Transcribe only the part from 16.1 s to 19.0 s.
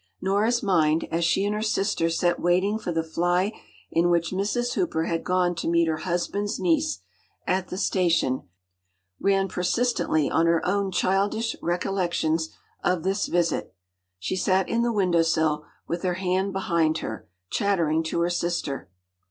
hand behind her, chattering to her sister.